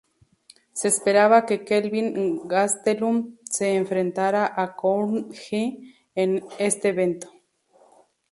[0.73, 7.29] Se esperaba que Kelvin Gastelum se enfrentara a Court McGee en este evento.